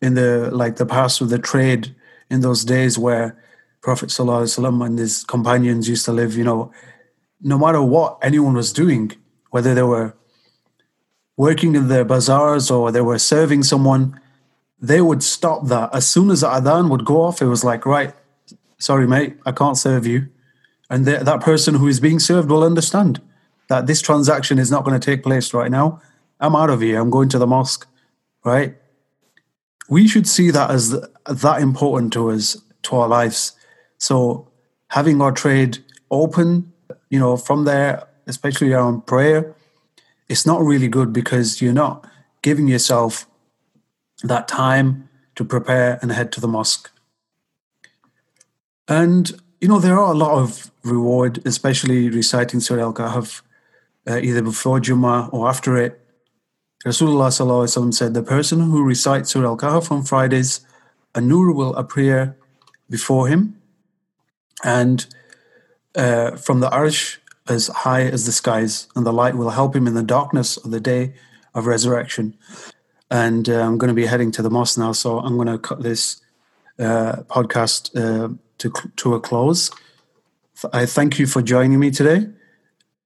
in 0.00 0.14
the 0.14 0.50
like 0.52 0.76
the 0.76 0.86
past 0.86 1.20
with 1.20 1.30
the 1.30 1.38
trade 1.38 1.94
in 2.30 2.40
those 2.40 2.64
days 2.64 2.98
where 2.98 3.36
Prophet 3.80 4.08
Sallallahu 4.08 4.86
and 4.86 4.98
his 4.98 5.24
companions 5.24 5.88
used 5.88 6.04
to 6.04 6.12
live, 6.12 6.36
you 6.36 6.44
know, 6.44 6.72
no 7.40 7.58
matter 7.58 7.82
what 7.82 8.18
anyone 8.22 8.54
was 8.54 8.72
doing, 8.72 9.12
whether 9.50 9.74
they 9.74 9.82
were 9.82 10.14
working 11.36 11.74
in 11.74 11.88
their 11.88 12.04
bazaars 12.04 12.70
or 12.70 12.92
they 12.92 13.00
were 13.00 13.18
serving 13.18 13.62
someone, 13.62 14.18
they 14.80 15.00
would 15.00 15.22
stop 15.22 15.66
that. 15.66 15.94
As 15.94 16.08
soon 16.08 16.30
as 16.30 16.40
the 16.40 16.48
adhan 16.48 16.90
would 16.90 17.04
go 17.04 17.22
off, 17.22 17.42
it 17.42 17.46
was 17.46 17.64
like, 17.64 17.84
right, 17.84 18.14
sorry, 18.78 19.06
mate, 19.06 19.36
I 19.46 19.52
can't 19.52 19.76
serve 19.76 20.06
you. 20.06 20.28
And 20.90 21.04
th- 21.04 21.22
that 21.22 21.40
person 21.40 21.74
who 21.74 21.88
is 21.88 22.00
being 22.00 22.18
served 22.18 22.50
will 22.50 22.62
understand 22.62 23.20
that 23.68 23.86
this 23.86 24.02
transaction 24.02 24.58
is 24.58 24.70
not 24.70 24.84
going 24.84 24.98
to 24.98 25.04
take 25.04 25.22
place 25.22 25.54
right 25.54 25.70
now. 25.70 26.00
I'm 26.40 26.54
out 26.54 26.70
of 26.70 26.80
here. 26.80 27.00
I'm 27.00 27.10
going 27.10 27.28
to 27.30 27.38
the 27.38 27.46
mosque, 27.46 27.86
right? 28.44 28.76
We 29.88 30.06
should 30.08 30.28
see 30.28 30.50
that 30.50 30.70
as 30.70 30.90
th- 30.90 31.04
that 31.26 31.62
important 31.62 32.12
to 32.14 32.30
us, 32.30 32.60
to 32.84 32.96
our 32.96 33.08
lives. 33.08 33.52
So 33.98 34.48
having 34.88 35.20
our 35.20 35.32
trade 35.32 35.78
open, 36.10 36.72
you 37.10 37.18
know, 37.18 37.36
from 37.36 37.64
there, 37.64 38.06
especially 38.26 38.72
around 38.72 39.06
prayer, 39.06 39.54
it's 40.28 40.46
not 40.46 40.62
really 40.62 40.88
good 40.88 41.12
because 41.12 41.60
you're 41.60 41.72
not 41.72 42.06
giving 42.42 42.68
yourself 42.68 43.26
that 44.22 44.48
time 44.48 45.08
to 45.34 45.44
prepare 45.44 45.98
and 46.00 46.12
head 46.12 46.32
to 46.32 46.40
the 46.40 46.48
mosque. 46.48 46.90
And, 48.88 49.30
you 49.60 49.68
know, 49.68 49.78
there 49.78 49.98
are 49.98 50.12
a 50.12 50.16
lot 50.16 50.38
of 50.38 50.70
reward, 50.82 51.40
especially 51.46 52.10
reciting 52.10 52.60
Surah 52.60 52.82
Al 52.82 52.94
Kahf, 52.94 53.42
uh, 54.06 54.18
either 54.18 54.42
before 54.42 54.80
Jummah 54.80 55.32
or 55.32 55.48
after 55.48 55.76
it. 55.76 56.00
Rasulullah 56.84 57.94
said, 57.94 58.12
The 58.12 58.22
person 58.22 58.60
who 58.60 58.84
recites 58.84 59.30
Surah 59.30 59.48
Al 59.48 59.56
Kahf 59.56 59.90
on 59.90 60.02
Fridays, 60.02 60.60
a 61.14 61.20
nur 61.20 61.52
will 61.52 61.74
appear 61.76 62.36
before 62.90 63.28
him, 63.28 63.56
and 64.62 65.06
uh, 65.94 66.36
from 66.36 66.60
the 66.60 66.68
arsh 66.68 67.18
as 67.48 67.68
high 67.68 68.02
as 68.02 68.26
the 68.26 68.32
skies, 68.32 68.88
and 68.94 69.06
the 69.06 69.12
light 69.12 69.34
will 69.34 69.50
help 69.50 69.74
him 69.74 69.86
in 69.86 69.94
the 69.94 70.02
darkness 70.02 70.56
of 70.58 70.70
the 70.70 70.80
day 70.80 71.14
of 71.54 71.66
resurrection. 71.66 72.36
And 73.10 73.48
uh, 73.48 73.60
I'm 73.60 73.78
going 73.78 73.88
to 73.88 73.94
be 73.94 74.06
heading 74.06 74.30
to 74.32 74.42
the 74.42 74.50
mosque 74.50 74.78
now, 74.78 74.92
so 74.92 75.20
I'm 75.20 75.36
going 75.36 75.48
to 75.48 75.58
cut 75.58 75.82
this 75.82 76.20
uh, 76.78 77.22
podcast 77.28 77.94
uh, 77.96 78.34
to 78.58 78.72
to 78.96 79.14
a 79.14 79.20
close. 79.20 79.70
I 80.72 80.86
thank 80.86 81.18
you 81.18 81.26
for 81.26 81.42
joining 81.42 81.78
me 81.78 81.90
today, 81.90 82.28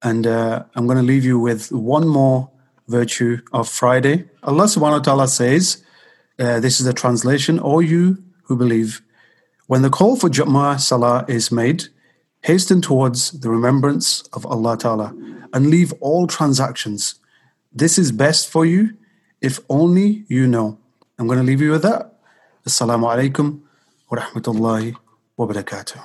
and 0.03 0.27
uh, 0.27 0.65
I'm 0.75 0.87
going 0.87 0.99
to 0.99 1.05
leave 1.05 1.25
you 1.25 1.39
with 1.39 1.73
one 1.73 2.07
more 2.07 2.51
virtue 2.87 3.39
of 3.53 3.69
Friday. 3.69 4.29
Allah 4.43 4.65
Subhanahu 4.65 5.07
wa 5.07 5.13
Taala 5.15 5.29
says, 5.29 5.83
uh, 6.39 6.61
"This 6.61 6.81
is 6.81 6.87
the 6.87 6.93
translation. 6.93 7.59
All 7.59 7.83
you 7.83 8.23
who 8.45 8.57
believe, 8.57 9.01
when 9.67 9.83
the 9.83 9.91
call 9.91 10.17
for 10.17 10.29
Jummah 10.29 10.81
Salah 10.81 11.25
is 11.29 11.51
made, 11.51 11.85
hasten 12.43 12.81
towards 12.81 13.33
the 13.33 13.51
remembrance 13.51 14.23
of 14.33 14.47
Allah 14.47 14.77
Taala 14.77 15.11
and 15.53 15.67
leave 15.69 15.93
all 16.01 16.27
transactions. 16.27 17.15
This 17.73 17.99
is 17.99 18.13
best 18.13 18.49
for 18.49 18.65
you, 18.65 18.97
if 19.41 19.61
only 19.69 20.25
you 20.29 20.47
know." 20.47 20.79
I'm 21.19 21.27
going 21.27 21.41
to 21.41 21.45
leave 21.45 21.61
you 21.61 21.73
with 21.73 21.83
that. 21.83 22.15
Assalamu 22.65 23.11
alaikum 23.11 23.61
wa 24.09 24.19
rahmatullahi 24.19 24.95
وبركاته 25.38 26.02